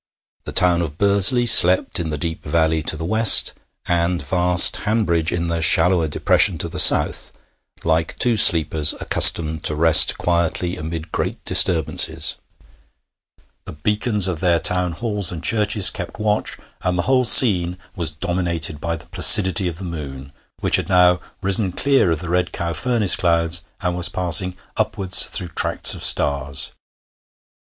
[0.45, 3.53] The town of Bursley slept in the deep valley to the west,
[3.85, 7.31] and vast Hanbridge in the shallower depression to the south,
[7.83, 12.37] like two sleepers accustomed to rest quietly amid great disturbances;
[13.65, 18.09] the beacons of their Town Halls and churches kept watch, and the whole scene was
[18.09, 20.31] dominated by the placidity of the moon,
[20.61, 25.27] which had now risen clear of the Red Cow furnace clouds, and was passing upwards
[25.27, 26.71] through tracts of stars.